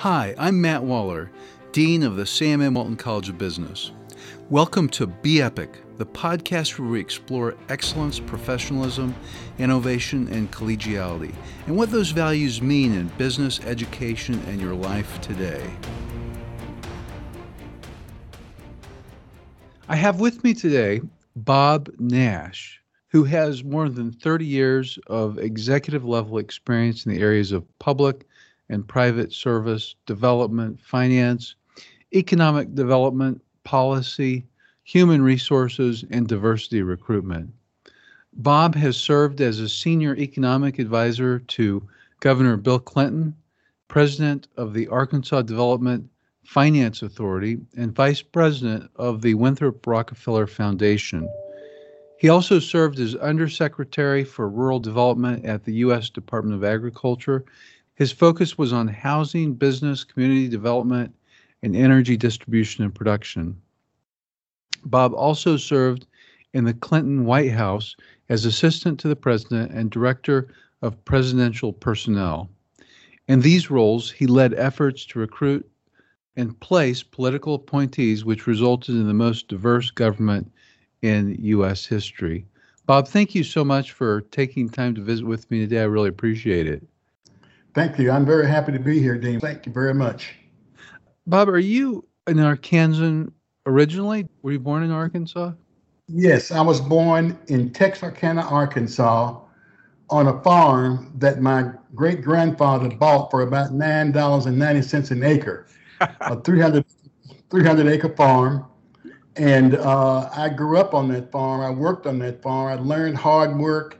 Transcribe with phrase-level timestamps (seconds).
[0.00, 1.30] Hi, I'm Matt Waller,
[1.72, 2.72] Dean of the Sam M.
[2.72, 3.92] Walton College of Business.
[4.48, 9.14] Welcome to Be Epic, the podcast where we explore excellence, professionalism,
[9.58, 11.34] innovation, and collegiality,
[11.66, 15.70] and what those values mean in business, education, and your life today.
[19.86, 21.02] I have with me today
[21.36, 27.52] Bob Nash, who has more than 30 years of executive level experience in the areas
[27.52, 28.24] of public
[28.70, 31.56] and private service, development, finance,
[32.14, 34.46] economic development, policy,
[34.84, 37.50] human resources, and diversity recruitment.
[38.32, 41.86] Bob has served as a senior economic advisor to
[42.20, 43.34] Governor Bill Clinton,
[43.88, 46.08] president of the Arkansas Development
[46.44, 51.28] Finance Authority, and vice president of the Winthrop Rockefeller Foundation.
[52.18, 56.10] He also served as undersecretary for rural development at the U.S.
[56.10, 57.44] Department of Agriculture
[58.00, 61.14] his focus was on housing, business, community development,
[61.62, 63.54] and energy distribution and production.
[64.86, 66.06] Bob also served
[66.54, 67.94] in the Clinton White House
[68.30, 70.48] as assistant to the president and director
[70.80, 72.48] of presidential personnel.
[73.28, 75.70] In these roles, he led efforts to recruit
[76.36, 80.50] and place political appointees, which resulted in the most diverse government
[81.02, 81.84] in U.S.
[81.84, 82.46] history.
[82.86, 85.82] Bob, thank you so much for taking time to visit with me today.
[85.82, 86.82] I really appreciate it.
[87.74, 88.10] Thank you.
[88.10, 89.40] I'm very happy to be here, Dean.
[89.40, 90.34] Thank you very much.
[91.26, 93.32] Bob, are you an Arkansan
[93.66, 94.26] originally?
[94.42, 95.52] Were you born in Arkansas?
[96.08, 99.38] Yes, I was born in Texarkana, Arkansas,
[100.08, 105.66] on a farm that my great grandfather bought for about $9.90 an acre,
[106.00, 106.84] a 300,
[107.48, 108.66] 300 acre farm.
[109.36, 111.60] And uh, I grew up on that farm.
[111.60, 112.76] I worked on that farm.
[112.76, 113.99] I learned hard work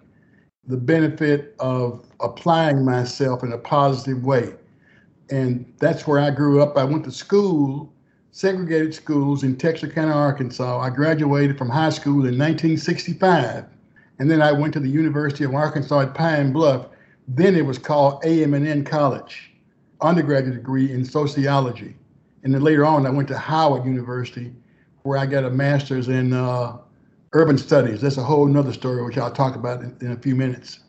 [0.66, 4.55] the benefit of applying myself in a positive way.
[5.30, 6.76] And that's where I grew up.
[6.76, 7.93] I went to school,
[8.32, 10.81] segregated schools in Texarkana, Arkansas.
[10.81, 13.65] I graduated from high school in 1965.
[14.19, 16.88] And then I went to the University of Arkansas at Pine Bluff.
[17.27, 19.53] Then it was called AM&N College,
[20.00, 21.97] undergraduate degree in sociology.
[22.42, 24.53] And then later on, I went to Howard University,
[25.03, 26.78] where I got a master's in uh,
[27.32, 28.00] urban studies.
[28.00, 30.80] That's a whole nother story, which I'll talk about in, in a few minutes.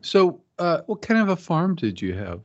[0.00, 2.40] So, uh, what kind of a farm did you have?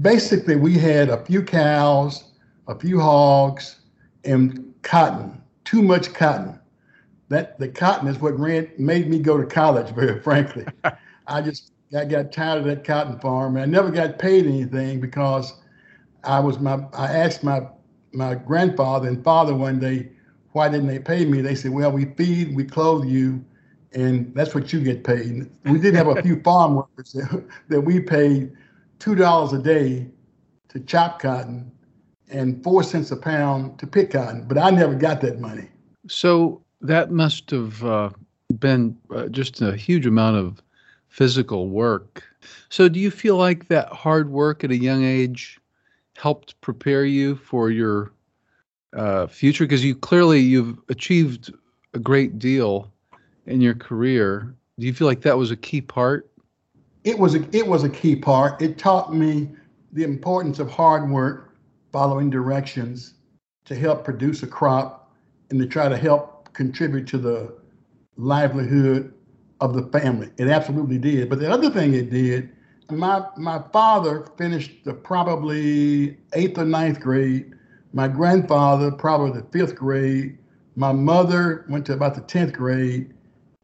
[0.00, 2.32] Basically, we had a few cows,
[2.68, 3.76] a few hogs,
[4.24, 5.42] and cotton.
[5.64, 6.58] Too much cotton.
[7.28, 9.90] That the cotton is what ran, made me go to college.
[9.94, 10.66] Very frankly,
[11.26, 15.00] I just I got tired of that cotton farm, and I never got paid anything
[15.00, 15.54] because
[16.24, 17.66] I was my I asked my
[18.12, 20.10] my grandfather and father one day
[20.58, 21.40] why didn't they pay me?
[21.40, 23.44] They said, well, we feed, we clothe you,
[23.92, 25.48] and that's what you get paid.
[25.64, 28.52] We did have a few farm workers that, that we paid
[28.98, 30.08] $2 a day
[30.70, 31.70] to chop cotton
[32.28, 35.68] and four cents a pound to pick cotton, but I never got that money.
[36.08, 38.10] So that must have uh,
[38.58, 40.60] been uh, just a huge amount of
[41.06, 42.24] physical work.
[42.68, 45.60] So do you feel like that hard work at a young age
[46.16, 48.10] helped prepare you for your
[48.96, 49.64] uh, future?
[49.64, 51.52] Because you clearly you've achieved
[51.94, 52.92] a great deal
[53.46, 54.54] in your career.
[54.78, 56.30] Do you feel like that was a key part?
[57.04, 58.60] It was a, it was a key part.
[58.60, 59.48] It taught me
[59.92, 61.56] the importance of hard work,
[61.92, 63.14] following directions
[63.64, 65.14] to help produce a crop
[65.50, 67.54] and to try to help contribute to the
[68.16, 69.14] livelihood
[69.60, 70.30] of the family.
[70.36, 71.28] It absolutely did.
[71.28, 72.50] But the other thing it did,
[72.90, 77.52] my my father finished the probably eighth or ninth grade
[77.92, 80.38] my grandfather, probably the fifth grade.
[80.76, 83.14] My mother went to about the 10th grade.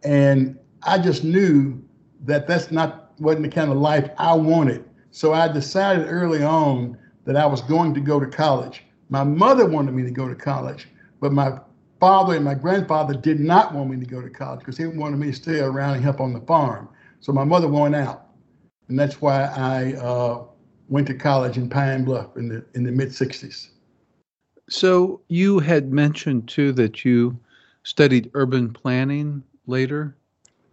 [0.02, 1.82] And I just knew
[2.24, 4.84] that that's not wasn't the kind of life I wanted.
[5.10, 8.84] So I decided early on that I was going to go to college.
[9.08, 10.88] My mother wanted me to go to college,
[11.20, 11.58] but my
[12.00, 15.18] father and my grandfather did not want me to go to college because they wanted
[15.18, 16.88] me to stay around and help on the farm.
[17.20, 18.26] So my mother went out,
[18.88, 20.44] and that's why I uh,
[20.88, 23.68] went to college in Pine Bluff in the in the mid '60s.
[24.68, 27.38] So you had mentioned too that you
[27.82, 30.16] studied urban planning later.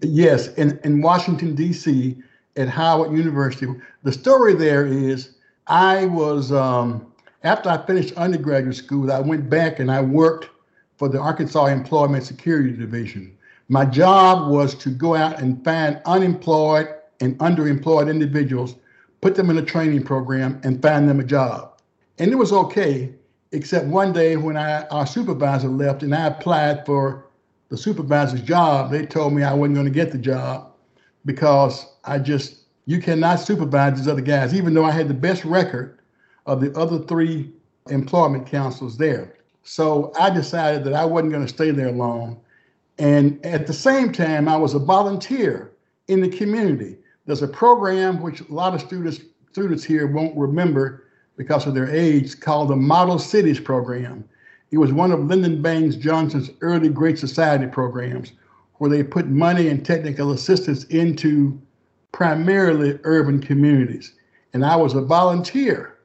[0.01, 2.17] Yes, in, in Washington, D.C.,
[2.57, 3.67] at Howard University.
[4.03, 5.35] The story there is
[5.67, 10.49] I was, um, after I finished undergraduate school, I went back and I worked
[10.97, 13.37] for the Arkansas Employment Security Division.
[13.69, 16.89] My job was to go out and find unemployed
[17.21, 18.75] and underemployed individuals,
[19.21, 21.79] put them in a training program, and find them a job.
[22.19, 23.13] And it was okay
[23.51, 27.25] except one day when I, our supervisor left and I applied for
[27.69, 30.73] the supervisor's job, they told me I wasn't going to get the job
[31.25, 35.45] because I just You cannot supervise these other guys, even though I had the best
[35.45, 35.99] record
[36.45, 37.51] of the other three
[37.89, 39.35] employment councils there.
[39.63, 42.41] So I decided that I wasn't going to stay there long.
[42.97, 45.71] And at the same time, I was a volunteer
[46.07, 46.97] in the community.
[47.25, 49.21] There's a program which a lot of students
[49.51, 51.07] students here won't remember
[51.37, 54.23] because of their age called the Model Cities Program.
[54.71, 58.31] It was one of Lyndon Baines Johnson's early Great Society programs
[58.75, 61.59] where they put money and technical assistance into
[62.11, 64.13] primarily urban communities.
[64.53, 65.97] And I was a volunteer.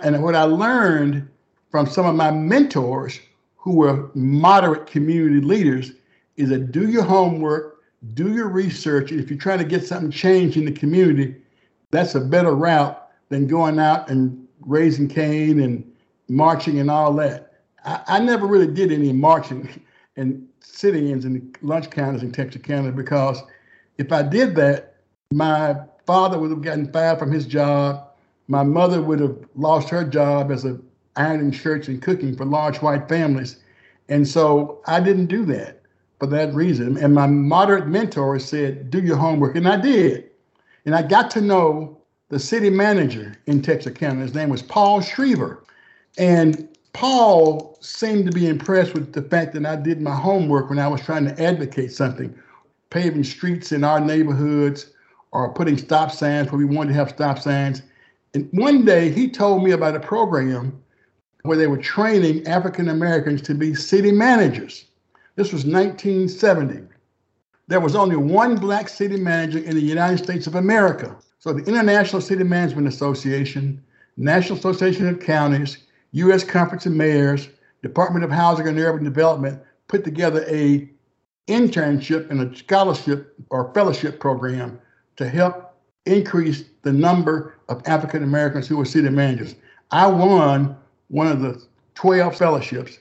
[0.00, 1.28] And what I learned
[1.70, 3.20] from some of my mentors
[3.56, 5.92] who were moderate community leaders
[6.36, 7.82] is that do your homework,
[8.14, 9.12] do your research.
[9.12, 11.36] If you're trying to get something changed in the community,
[11.90, 15.90] that's a better route than going out and raising Cain and
[16.28, 17.52] marching and all that.
[17.84, 19.82] I, I never really did any marching
[20.16, 23.42] and sit-ins and lunch counters in Texarkana because
[23.98, 24.96] if I did that,
[25.32, 25.76] my
[26.06, 28.08] father would have gotten fired from his job.
[28.48, 30.78] My mother would have lost her job as a
[31.16, 33.56] ironing shirts and cooking for large white families.
[34.08, 35.82] And so I didn't do that
[36.18, 36.96] for that reason.
[36.96, 39.56] And my moderate mentor said, do your homework.
[39.56, 40.30] And I did.
[40.86, 41.97] And I got to know
[42.28, 44.20] the city manager in Texarkana.
[44.20, 45.64] His name was Paul Shriver.
[46.18, 50.78] And Paul seemed to be impressed with the fact that I did my homework when
[50.78, 52.34] I was trying to advocate something,
[52.90, 54.90] paving streets in our neighborhoods
[55.32, 57.82] or putting stop signs where we wanted to have stop signs.
[58.34, 60.82] And one day he told me about a program
[61.42, 64.84] where they were training African Americans to be city managers.
[65.36, 66.82] This was 1970.
[67.68, 71.16] There was only one black city manager in the United States of America.
[71.40, 73.82] So the International City Management Association,
[74.16, 75.78] National Association of Counties,
[76.12, 76.42] U.S.
[76.42, 77.48] Conference of Mayors,
[77.82, 80.90] Department of Housing and Urban Development put together a
[81.46, 84.80] internship and a scholarship or fellowship program
[85.16, 85.76] to help
[86.06, 89.54] increase the number of African Americans who were city managers.
[89.92, 90.76] I won
[91.06, 91.62] one of the
[91.94, 92.98] 12 fellowships,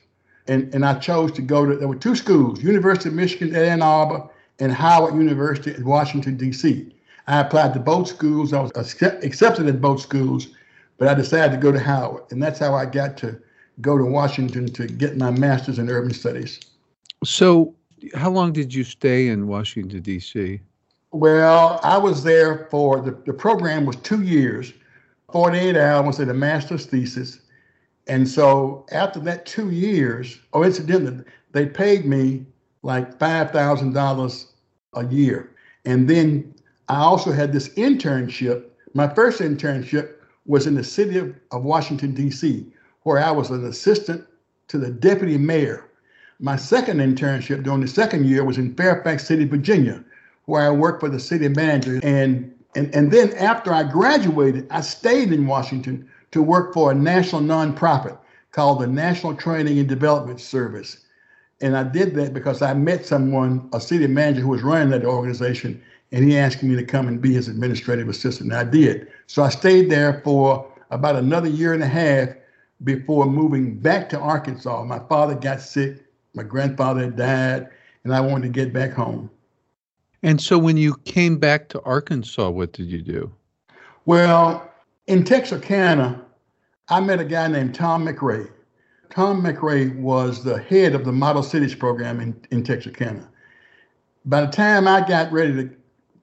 [0.48, 3.64] and, and I chose to go to, there were two schools, University of Michigan at
[3.64, 4.30] Ann Arbor
[4.60, 6.94] and Howard University in Washington, D.C.
[7.28, 8.54] I applied to both schools.
[8.54, 10.48] I was accepted at both schools,
[10.98, 12.24] but I decided to go to Howard.
[12.32, 13.40] And that's how I got to
[13.82, 16.60] go to Washington to get my master's in urban studies.
[17.24, 17.76] So,
[18.14, 20.62] how long did you stay in Washington, D.C.?
[21.12, 24.74] Well, I was there for the, the program was two years,
[25.32, 27.40] 48 hours at a master's thesis.
[28.08, 32.46] And so after that two years, oh, incidentally, they paid me
[32.84, 34.46] like $5,000
[34.94, 35.52] a year.
[35.86, 36.54] And then
[36.90, 38.66] I also had this internship.
[38.94, 40.14] My first internship
[40.46, 42.66] was in the city of, of Washington, D.C.,
[43.04, 44.26] where I was an assistant
[44.70, 45.90] to the deputy mayor.
[46.40, 50.04] My second internship during the second year was in Fairfax City, Virginia,
[50.46, 52.00] where I worked for the city manager.
[52.04, 56.96] And, and, and then after I graduated, I stayed in Washington to work for a
[56.96, 58.18] national nonprofit
[58.52, 61.06] called the National Training and Development Service.
[61.60, 65.06] And I did that because I met someone, a city manager who was running that
[65.06, 65.82] organization,
[66.12, 68.52] and he asked me to come and be his administrative assistant.
[68.52, 69.08] And I did.
[69.28, 72.30] So I stayed there for about another year and a half
[72.84, 74.84] before moving back to Arkansas.
[74.84, 77.70] My father got sick, my grandfather had died,
[78.04, 79.30] and I wanted to get back home.
[80.24, 83.32] And so when you came back to Arkansas, what did you do?
[84.06, 84.72] Well,
[85.08, 86.24] in Texarkana,
[86.90, 88.50] I met a guy named Tom McRae.
[89.10, 93.28] Tom McRae was the head of the Model Cities program in, in Texarkana.
[94.26, 95.70] By the time I got ready to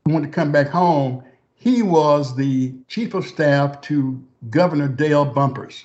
[0.07, 5.83] want to come back home, he was the chief of staff to Governor Dale Bumpers.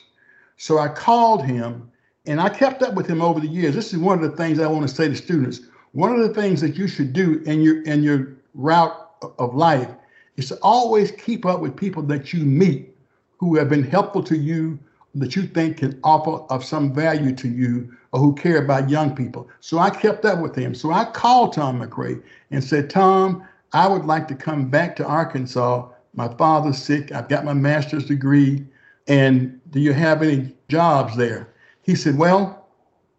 [0.57, 1.89] So I called him
[2.25, 3.75] and I kept up with him over the years.
[3.75, 5.61] This is one of the things I want to say to students.
[5.93, 8.93] One of the things that you should do in your in your route
[9.37, 9.89] of life
[10.35, 12.93] is to always keep up with people that you meet
[13.37, 14.77] who have been helpful to you,
[15.15, 19.15] that you think can offer of some value to you, or who care about young
[19.15, 19.47] people.
[19.61, 20.75] So I kept up with him.
[20.75, 22.21] So I called Tom McRae
[22.51, 25.87] and said, Tom, I would like to come back to Arkansas.
[26.13, 27.11] My father's sick.
[27.11, 28.65] I've got my master's degree.
[29.07, 31.49] And do you have any jobs there?
[31.81, 32.67] He said, Well,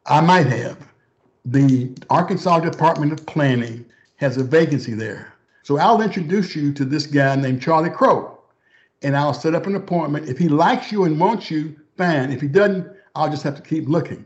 [0.07, 0.79] I might have.
[1.45, 3.85] The Arkansas Department of Planning
[4.17, 5.33] has a vacancy there.
[5.63, 8.39] So I'll introduce you to this guy named Charlie Crow.
[9.03, 10.29] And I'll set up an appointment.
[10.29, 12.31] If he likes you and wants you, fine.
[12.31, 14.25] If he doesn't, I'll just have to keep looking.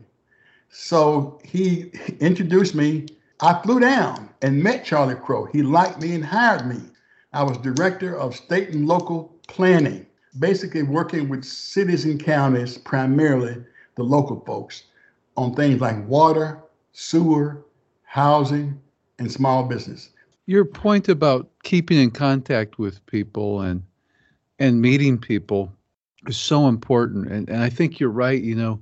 [0.69, 3.05] So he introduced me
[3.41, 5.45] I flew down and met Charlie Crow.
[5.45, 6.77] He liked me and hired me.
[7.33, 10.05] I was director of state and local planning,
[10.39, 13.57] basically working with cities and counties, primarily
[13.95, 14.83] the local folks,
[15.35, 16.63] on things like water,
[16.93, 17.65] sewer,
[18.03, 18.79] housing,
[19.19, 20.09] and small business.
[20.45, 23.83] Your point about keeping in contact with people and
[24.59, 25.73] and meeting people
[26.27, 27.27] is so important.
[27.27, 28.41] And, and I think you're right.
[28.41, 28.79] You know,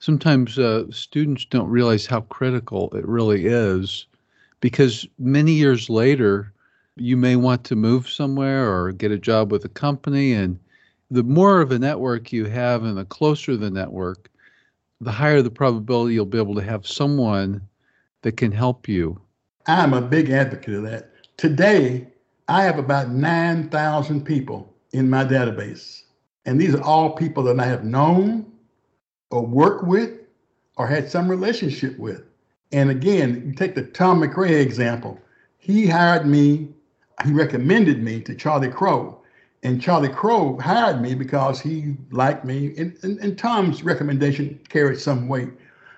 [0.00, 4.06] sometimes uh, students don't realize how critical it really is
[4.60, 6.52] because many years later,
[6.96, 10.32] you may want to move somewhere or get a job with a company.
[10.32, 10.58] And
[11.10, 14.30] the more of a network you have and the closer the network,
[15.00, 17.66] the higher the probability you'll be able to have someone
[18.22, 19.18] that can help you.
[19.66, 21.12] I'm a big advocate of that.
[21.36, 22.06] Today,
[22.48, 26.02] I have about 9,000 people in my database.
[26.44, 28.50] And these are all people that I have known
[29.30, 30.12] or worked with
[30.76, 32.22] or had some relationship with.
[32.72, 35.20] And again, you take the Tom McRae example.
[35.58, 36.68] He hired me,
[37.24, 39.20] he recommended me to Charlie Crow.
[39.62, 42.74] And Charlie Crow hired me because he liked me.
[42.78, 45.50] And, and, and Tom's recommendation carried some weight.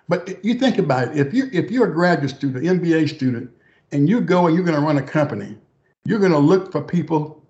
[0.09, 3.51] But you think about it, if you if you're a graduate student, MBA student,
[3.93, 5.57] and you go and you're going to run a company,
[6.05, 7.43] you're going to look for people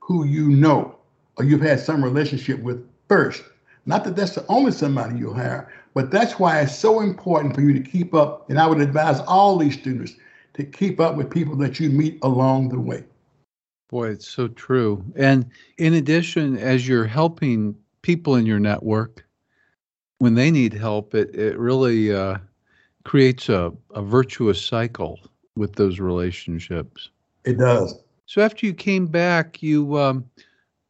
[0.00, 0.96] who you know
[1.36, 3.42] or you've had some relationship with first.
[3.88, 7.62] Not that that's the only somebody you'll hire, but that's why it's so important for
[7.62, 8.48] you to keep up.
[8.50, 10.12] And I would advise all these students
[10.52, 13.04] to keep up with people that you meet along the way.
[13.88, 15.02] Boy, it's so true.
[15.16, 15.46] And
[15.78, 19.24] in addition, as you're helping people in your network,
[20.18, 22.36] when they need help, it, it really uh,
[23.06, 25.18] creates a, a virtuous cycle
[25.56, 27.08] with those relationships.
[27.46, 27.98] It does.
[28.26, 30.28] So after you came back, you um,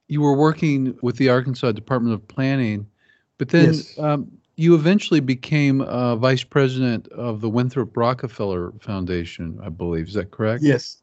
[0.09, 2.87] you were working with the Arkansas Department of Planning,
[3.37, 3.99] but then yes.
[3.99, 10.09] um, you eventually became uh, vice president of the Winthrop Rockefeller Foundation, I believe.
[10.09, 10.63] Is that correct?
[10.63, 11.03] Yes,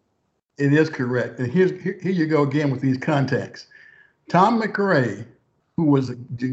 [0.58, 1.40] it is correct.
[1.40, 3.68] And here's here, here you go again with these contacts.
[4.28, 5.26] Tom McRae,
[5.78, 6.10] who was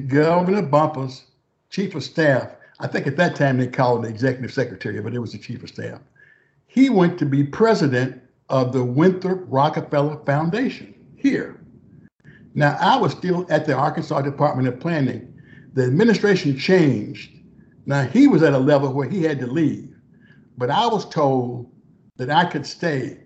[0.06, 1.25] Governor Bumpers'
[1.71, 5.14] chief of staff, I think at that time they called it the executive secretary, but
[5.14, 6.00] it was the chief of staff.
[6.66, 11.62] He went to be president of the Winthrop Rockefeller Foundation here.
[12.54, 15.32] Now, I was still at the Arkansas Department of Planning.
[15.73, 17.30] The administration changed.
[17.87, 19.94] Now, he was at a level where he had to leave,
[20.59, 21.71] but I was told
[22.16, 23.18] that I could stay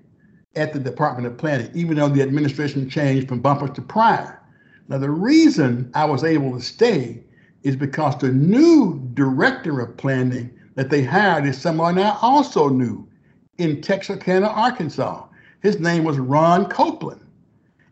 [0.54, 4.40] at the Department of Planning, even though the administration changed from Bumpers to Pryor.
[4.88, 7.24] Now, the reason I was able to stay
[7.64, 13.08] is because the new director of planning that they hired is someone I also knew
[13.58, 15.26] in Texarkana, Arkansas.
[15.62, 17.25] His name was Ron Copeland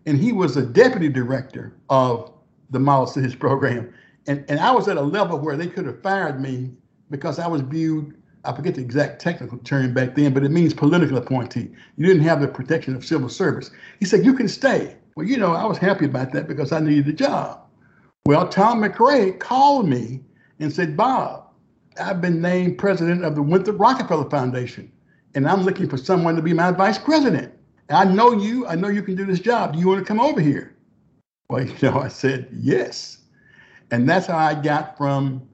[0.07, 2.33] and he was a deputy director of
[2.71, 3.93] the Model Cities program.
[4.27, 6.71] And, and I was at a level where they could have fired me
[7.11, 10.75] because I was viewed, I forget the exact technical term back then, but it means
[10.75, 11.71] political appointee.
[11.97, 13.71] You didn't have the protection of civil service.
[14.01, 14.97] He said, You can stay.
[15.17, 17.61] Well, you know, I was happy about that because I needed a job.
[18.27, 20.23] Well, Tom McRae called me
[20.59, 21.51] and said, Bob,
[22.01, 24.91] I've been named president of the Winthrop Rockefeller Foundation,
[25.35, 27.54] and I'm looking for someone to be my vice president.
[27.91, 28.67] I know you.
[28.67, 29.75] I know you can do this job.
[29.75, 30.75] Do you want to come over here?
[31.49, 33.19] Well, you know, I said yes.
[33.91, 35.47] And that's how I got from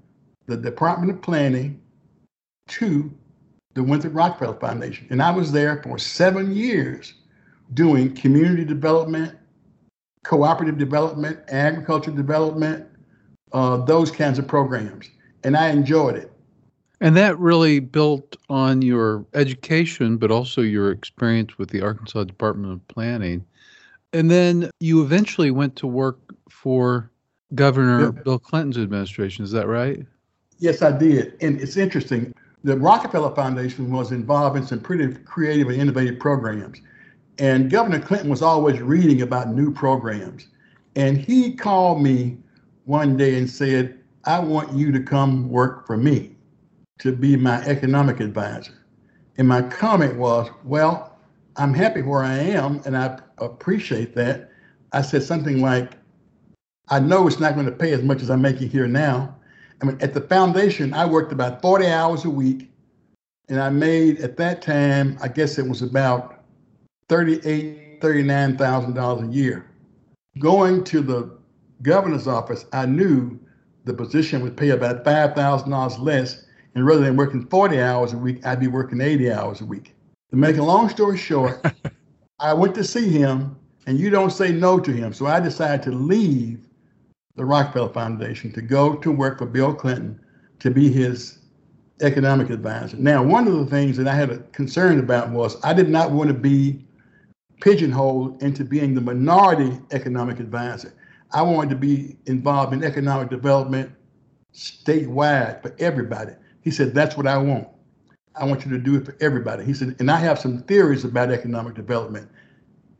[0.47, 1.81] the Department of Planning
[2.69, 3.11] to
[3.75, 5.07] the Winthrop Rockefeller Foundation.
[5.11, 7.15] And I was there for seven years
[7.75, 9.37] doing community development,
[10.25, 12.87] cooperative development, agriculture development,
[13.53, 15.09] uh, those kinds of programs.
[15.45, 16.30] And I enjoyed it.
[17.01, 22.73] And that really built on your education, but also your experience with the Arkansas Department
[22.73, 23.45] of Planning.
[24.13, 26.19] And then you eventually went to work
[26.51, 27.11] for
[27.55, 28.13] Governor.
[28.13, 29.45] Bill Clinton's administration.
[29.45, 30.05] Is that right?
[30.59, 31.39] Yes, I did.
[31.41, 32.35] And it's interesting.
[32.65, 36.83] The Rockefeller Foundation was involved in some pretty creative and innovative programs.
[37.39, 40.49] And Governor Clinton was always reading about new programs.
[40.97, 42.37] And he called me
[42.85, 46.30] one day and said, I want you to come work for me
[47.01, 48.75] to be my economic advisor.
[49.37, 51.19] And my comment was, well,
[51.57, 54.51] I'm happy where I am and I appreciate that.
[54.93, 55.95] I said something like,
[56.89, 59.37] I know it's not going to pay as much as I'm making here now.
[59.81, 62.71] I mean, at the foundation, I worked about 40 hours a week
[63.49, 66.45] and I made at that time, I guess it was about
[67.09, 69.71] $38, $39,000 a year.
[70.39, 71.39] Going to the
[71.83, 73.39] governor's office, I knew
[73.85, 78.45] the position would pay about $5,000 less and rather than working 40 hours a week,
[78.47, 79.95] I'd be working 80 hours a week.
[80.31, 81.65] To make a long story short,
[82.41, 85.13] I went to see him, and you don't say no to him.
[85.13, 86.61] So I decided to leave
[87.37, 90.21] the Rockefeller Foundation to go to work for Bill Clinton
[90.61, 91.39] to be his
[92.03, 92.97] economic advisor.
[92.97, 96.11] Now, one of the things that I had a concern about was I did not
[96.11, 96.85] want to be
[97.61, 100.95] pigeonholed into being the minority economic advisor.
[101.33, 103.91] I wanted to be involved in economic development
[104.55, 106.33] statewide for everybody.
[106.63, 107.69] He said, That's what I want.
[108.37, 109.65] I want you to do it for everybody.
[109.65, 112.29] He said, and I have some theories about economic development.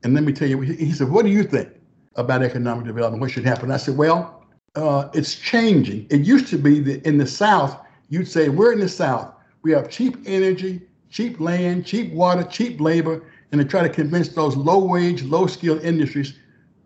[0.03, 1.69] And let me tell you, he said, what do you think
[2.17, 3.21] about economic development?
[3.21, 3.71] What should happen?
[3.71, 6.07] I said, well, uh, it's changing.
[6.11, 9.33] It used to be that in the South, you'd say, we're in the South.
[9.63, 14.29] We have cheap energy, cheap land, cheap water, cheap labor, and to try to convince
[14.31, 16.35] those low wage, low skilled industries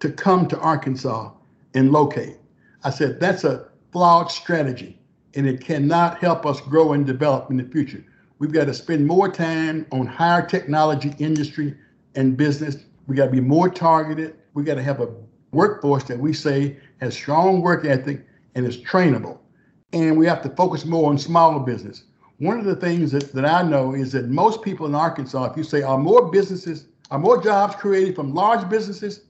[0.00, 1.30] to come to Arkansas
[1.74, 2.36] and locate.
[2.82, 4.98] I said, that's a flawed strategy
[5.36, 8.04] and it cannot help us grow and develop in the future.
[8.38, 11.74] We've got to spend more time on higher technology industry
[12.14, 12.76] and business.
[13.06, 14.36] We got to be more targeted.
[14.54, 15.08] We got to have a
[15.52, 19.38] workforce that we say has strong work ethic and is trainable.
[19.92, 22.04] And we have to focus more on smaller business.
[22.38, 25.56] One of the things that, that I know is that most people in Arkansas, if
[25.56, 29.20] you say, are more businesses, are more jobs created from large businesses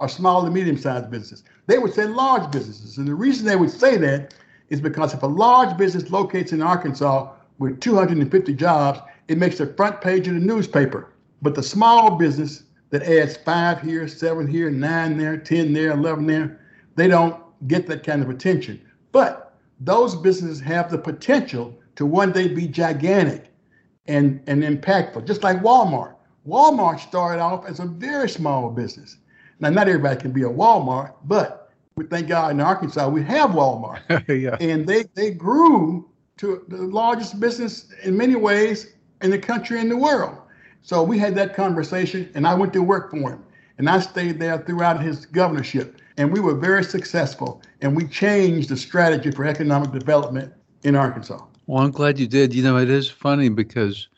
[0.00, 1.44] or small to medium sized businesses?
[1.66, 2.98] They would say large businesses.
[2.98, 4.34] And the reason they would say that
[4.70, 9.66] is because if a large business locates in Arkansas with 250 jobs, it makes the
[9.74, 11.12] front page of the newspaper.
[11.42, 16.26] But the small business that adds five here, seven here, nine there, 10 there, 11
[16.26, 16.60] there,
[16.96, 18.80] they don't get that kind of attention.
[19.12, 23.46] But those businesses have the potential to one day be gigantic
[24.06, 26.14] and, and impactful, just like Walmart.
[26.46, 29.18] Walmart started off as a very small business.
[29.60, 31.67] Now, not everybody can be a Walmart, but
[31.98, 34.00] we thank God in Arkansas we have Walmart.
[34.28, 34.56] yeah.
[34.60, 39.90] And they, they grew to the largest business in many ways in the country and
[39.90, 40.38] the world.
[40.82, 43.44] So we had that conversation, and I went to work for him.
[43.78, 46.00] And I stayed there throughout his governorship.
[46.16, 47.62] And we were very successful.
[47.80, 50.52] And we changed the strategy for economic development
[50.84, 51.44] in Arkansas.
[51.66, 52.54] Well, I'm glad you did.
[52.54, 54.08] You know, it is funny because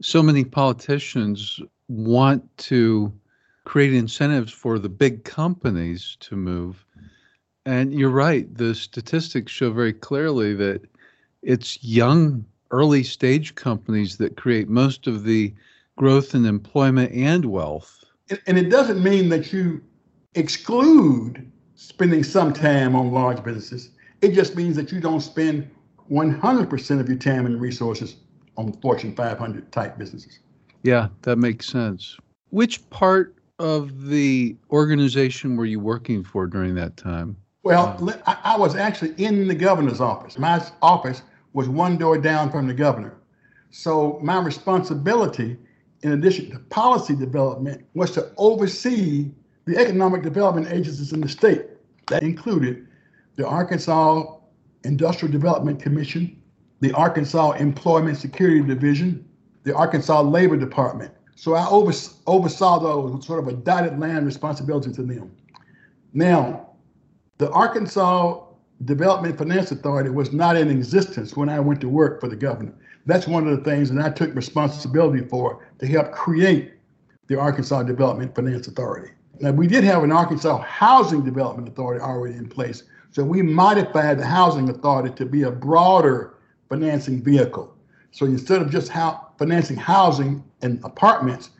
[0.00, 3.12] so many politicians want to
[3.64, 6.86] create incentives for the big companies to move.
[7.68, 10.80] And you're right, the statistics show very clearly that
[11.42, 15.52] it's young, early stage companies that create most of the
[15.96, 18.06] growth in employment and wealth.
[18.46, 19.82] And it doesn't mean that you
[20.34, 23.90] exclude spending some time on large businesses.
[24.22, 25.70] It just means that you don't spend
[26.10, 28.16] 100% of your time and resources
[28.56, 30.38] on Fortune 500 type businesses.
[30.84, 32.16] Yeah, that makes sense.
[32.48, 37.36] Which part of the organization were you working for during that time?
[37.68, 38.22] Well, mm.
[38.26, 40.38] I was actually in the governor's office.
[40.38, 41.20] My office
[41.52, 43.18] was one door down from the governor.
[43.70, 45.58] So my responsibility,
[46.00, 49.30] in addition to policy development, was to oversee
[49.66, 51.66] the economic development agencies in the state.
[52.06, 52.88] That included
[53.36, 54.38] the Arkansas
[54.84, 56.40] Industrial Development Commission,
[56.80, 59.28] the Arkansas Employment Security Division,
[59.64, 61.12] the Arkansas Labor Department.
[61.36, 65.36] So I oversaw those sort of a dotted line responsibility to them.
[66.14, 66.67] Now,
[67.38, 68.44] the Arkansas
[68.84, 72.74] Development Finance Authority was not in existence when I went to work for the governor.
[73.06, 76.74] That's one of the things that I took responsibility for to help create
[77.28, 79.12] the Arkansas Development Finance Authority.
[79.40, 84.18] Now, we did have an Arkansas Housing Development Authority already in place, so we modified
[84.18, 86.34] the housing authority to be a broader
[86.68, 87.74] financing vehicle.
[88.10, 91.50] So instead of just how, financing housing and apartments,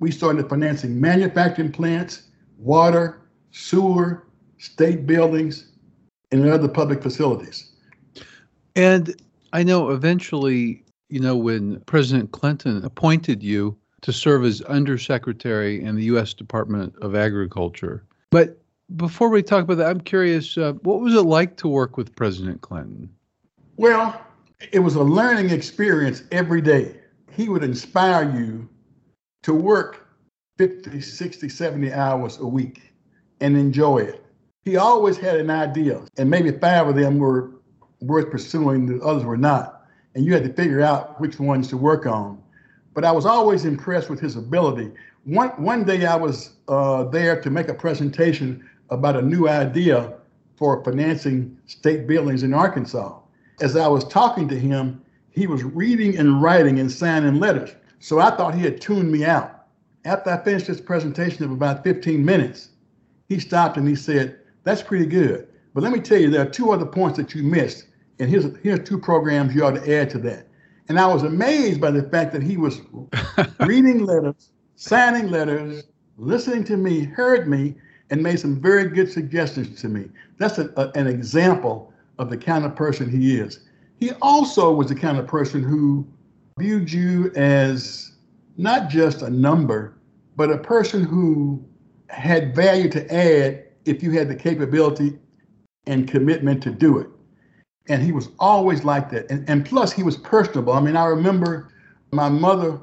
[0.00, 2.24] we started financing manufacturing plants,
[2.58, 3.20] water,
[3.52, 4.24] sewer,
[4.60, 5.66] state buildings,
[6.30, 7.72] and other public facilities.
[8.76, 9.20] And
[9.52, 15.96] I know eventually, you know, when President Clinton appointed you to serve as undersecretary in
[15.96, 16.34] the U.S.
[16.34, 18.04] Department of Agriculture.
[18.30, 18.60] But
[18.96, 22.14] before we talk about that, I'm curious, uh, what was it like to work with
[22.14, 23.10] President Clinton?
[23.76, 24.20] Well,
[24.72, 26.96] it was a learning experience every day.
[27.32, 28.68] He would inspire you
[29.42, 30.06] to work
[30.58, 32.92] 50, 60, 70 hours a week
[33.40, 34.24] and enjoy it.
[34.64, 37.50] He always had an idea, and maybe five of them were
[38.00, 39.86] worth pursuing, the others were not.
[40.14, 42.42] And you had to figure out which ones to work on.
[42.92, 44.90] But I was always impressed with his ability.
[45.24, 50.14] One, one day I was uh, there to make a presentation about a new idea
[50.56, 53.18] for financing state buildings in Arkansas.
[53.62, 57.70] As I was talking to him, he was reading and writing and signing letters.
[58.00, 59.66] So I thought he had tuned me out.
[60.04, 62.70] After I finished this presentation of about 15 minutes,
[63.28, 65.48] he stopped and he said, That's pretty good.
[65.74, 67.86] But let me tell you, there are two other points that you missed.
[68.18, 70.46] And here's, here's two programs you ought to add to that.
[70.88, 72.80] And I was amazed by the fact that he was
[73.60, 75.84] reading letters, signing letters,
[76.16, 77.76] listening to me, heard me,
[78.10, 80.08] and made some very good suggestions to me.
[80.38, 83.60] That's a, a, an example of the kind of person he is.
[84.00, 86.06] He also was the kind of person who
[86.58, 88.12] viewed you as
[88.56, 89.96] not just a number,
[90.36, 91.64] but a person who
[92.08, 95.18] had value to add if you had the capability
[95.86, 97.08] and commitment to do it.
[97.88, 99.30] And he was always like that.
[99.30, 100.72] And, and plus, he was personable.
[100.72, 101.72] I mean, I remember
[102.12, 102.78] my mother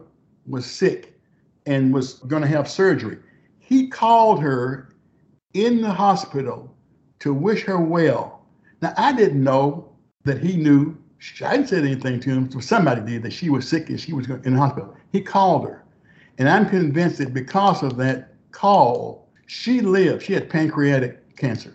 [0.48, 1.14] was sick
[1.66, 3.18] and was going to have surgery.
[3.60, 4.90] He called her
[5.54, 6.74] in the hospital
[7.20, 8.46] to wish her well.
[8.82, 9.90] Now, I didn't know
[10.24, 10.98] that he knew.
[11.44, 12.52] I didn't say anything to him.
[12.52, 14.96] So somebody did that she was sick and she was in the hospital.
[15.12, 15.84] He called her.
[16.38, 20.24] And I'm convinced that because of that call, she lived.
[20.24, 21.74] She had pancreatic cancer.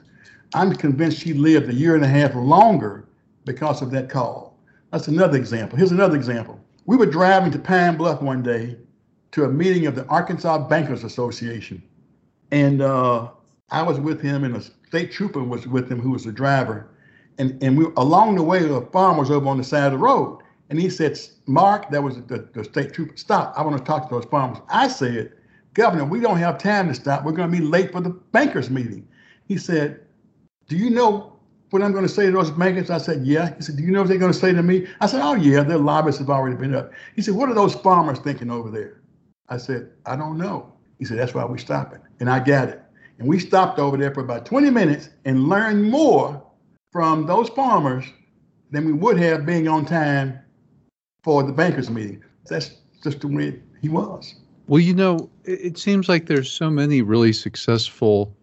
[0.55, 3.09] I'm convinced she lived a year and a half longer
[3.45, 4.59] because of that call.
[4.93, 5.79] That's another example.
[5.79, 6.61] Here's another example.
[6.85, 8.77] We were driving to Pine Bluff one day
[9.33, 11.83] to a meeting of the Arkansas Bankers Association.
[12.51, 13.31] And uh,
[13.71, 16.91] I was with him, and a state trooper was with him who was the driver.
[17.39, 19.99] And, and we along the way, a farm was over on the side of the
[19.99, 20.41] road.
[20.69, 23.55] And he said, Mark, that was the, the state trooper, stop.
[23.57, 24.59] I want to talk to those farmers.
[24.69, 25.33] I said,
[25.75, 27.25] Governor, we don't have time to stop.
[27.25, 29.09] We're going to be late for the bankers meeting.
[29.49, 30.01] He said,
[30.69, 31.39] Do you know
[31.71, 32.91] what I'm going to say to those bankers?
[32.91, 33.55] I said, Yeah.
[33.57, 34.87] He said, Do you know what they're going to say to me?
[35.01, 36.93] I said, Oh, yeah, their lobbyists have already been up.
[37.17, 39.01] He said, What are those farmers thinking over there?
[39.49, 40.73] I said, I don't know.
[40.99, 42.01] He said, That's why we're stopping.
[42.21, 42.83] And I got it.
[43.19, 46.43] And we stopped over there for about 20 minutes and learned more
[46.91, 48.05] from those farmers
[48.71, 50.39] than we would have being on time
[51.23, 52.23] for the bankers meeting.
[52.47, 54.35] That's just the way he was.
[54.73, 58.35] Well, you know, it, seems like there's so many really successful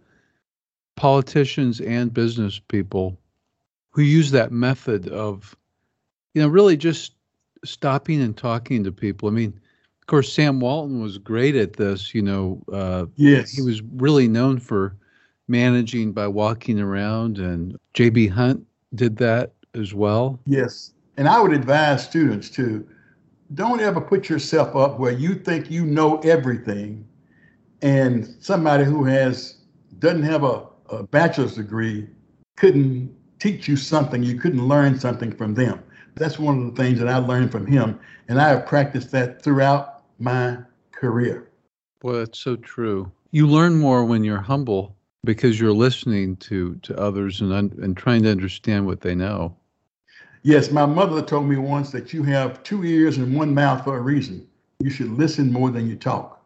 [0.96, 3.18] politicians and business people
[3.90, 5.56] who use that method of,
[6.36, 7.14] you know, really just
[7.66, 9.28] stopping and talking to people.
[9.28, 9.60] I mean,
[10.00, 12.14] of course, Sam Walton was great at this.
[12.14, 14.96] You know, uh, yes, he was really known for
[15.48, 18.28] managing by walking around, and J.B.
[18.28, 18.64] Hunt
[18.94, 20.40] did that as well.
[20.46, 22.88] Yes, and I would advise students to
[23.54, 27.08] don't ever put yourself up where you think you know everything
[27.82, 29.56] and somebody who has
[30.00, 32.08] doesn't have a, a bachelor's degree
[32.58, 34.22] couldn't teach you something.
[34.22, 35.82] You couldn't learn something from them.
[36.16, 39.42] That's one of the things that i learned from him and i have practiced that
[39.42, 40.58] throughout my
[40.92, 41.50] career.
[42.04, 43.12] Well that's so true.
[43.32, 48.24] You learn more when you're humble because you're listening to to others and and trying
[48.24, 49.56] to understand what they know
[50.44, 53.98] Yes, my mother told me once that you have two ears and one mouth for
[53.98, 54.48] a reason.
[54.80, 56.42] You should listen more than you talk.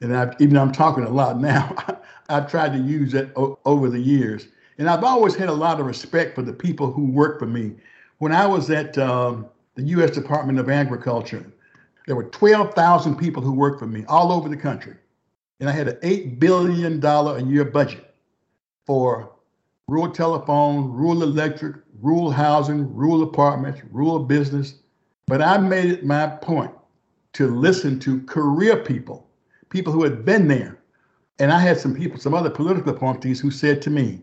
[0.00, 1.74] And I've, even though I'm talking a lot now,
[2.28, 4.48] I've tried to use it o- over the years.
[4.78, 7.74] And I've always had a lot of respect for the people who work for me.
[8.18, 10.12] When I was at um, the U.S.
[10.12, 11.44] Department of Agriculture,
[12.06, 14.94] there were 12,000 people who worked for me all over the country.
[15.58, 18.14] And I had an $8 billion a year budget
[18.86, 19.32] for
[19.88, 24.74] rural telephone, rural electric, rural housing, rural apartments, rural business.
[25.26, 26.70] But I made it my point
[27.32, 29.26] to listen to career people,
[29.70, 30.78] people who had been there.
[31.38, 34.22] And I had some people, some other political appointees who said to me,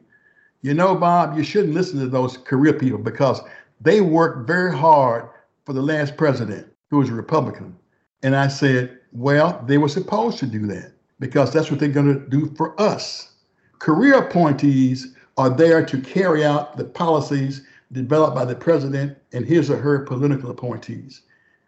[0.62, 3.42] you know, Bob, you shouldn't listen to those career people because
[3.82, 5.30] they worked very hard
[5.66, 7.76] for the last president who was a Republican.
[8.24, 12.14] And I said, well, they were supposed to do that because that's what they're going
[12.14, 13.32] to do for us.
[13.80, 19.70] Career appointees are there to carry out the policies developed by the president and his
[19.70, 21.22] or her political appointees.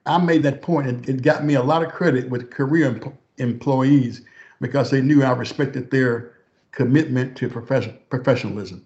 [0.06, 3.18] I made that point, and it got me a lot of credit with career em-
[3.38, 4.22] employees
[4.62, 6.34] because they knew I respected their
[6.72, 8.86] commitment to profession- professionalism.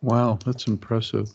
[0.00, 1.30] Wow, that's impressive.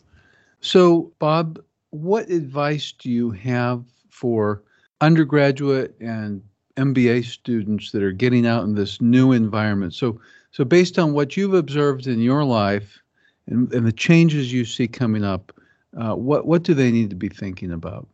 [0.60, 4.62] So, Bob, what advice do you have for
[5.00, 6.42] undergraduate and
[6.76, 9.94] MBA students that are getting out in this new environment?
[9.94, 12.98] So, so, based on what you've observed in your life
[13.46, 15.52] and, and the changes you see coming up,
[15.96, 18.06] uh, what what do they need to be thinking about?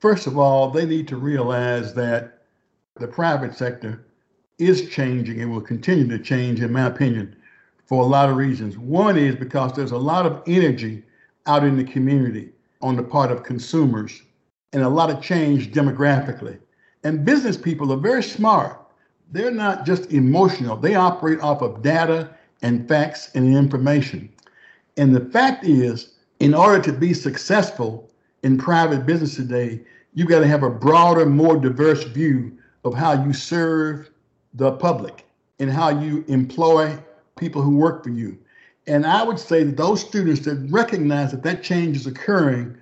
[0.00, 2.42] First of all, they need to realize that
[2.96, 4.04] the private sector
[4.58, 7.34] is changing and will continue to change, in my opinion,
[7.86, 8.78] for a lot of reasons.
[8.78, 11.02] One is because there's a lot of energy
[11.46, 14.22] out in the community on the part of consumers
[14.72, 16.58] and a lot of change demographically.
[17.02, 18.83] And business people are very smart
[19.32, 22.30] they're not just emotional, they operate off of data
[22.62, 24.32] and facts and information.
[24.96, 28.10] And the fact is, in order to be successful
[28.42, 29.80] in private business today,
[30.12, 34.10] you've got to have a broader, more diverse view of how you serve
[34.54, 35.24] the public
[35.58, 36.96] and how you employ
[37.36, 38.38] people who work for you.
[38.86, 42.76] And I would say that those students that recognize that that change is occurring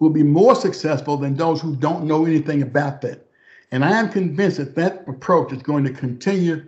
[0.00, 3.27] will be more successful than those who don't know anything about that.
[3.70, 6.64] And I am convinced that that approach is going to continue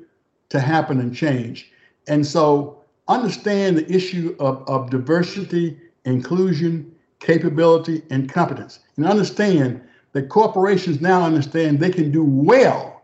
[0.50, 1.70] to happen and change.
[2.08, 8.80] And so understand the issue of, of diversity, inclusion, capability, and competence.
[8.96, 9.80] And understand
[10.12, 13.02] that corporations now understand they can do well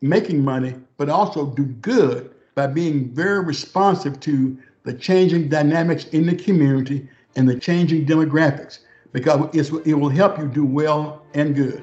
[0.00, 6.26] making money, but also do good by being very responsive to the changing dynamics in
[6.26, 8.80] the community and the changing demographics
[9.12, 11.82] because it will help you do well and good.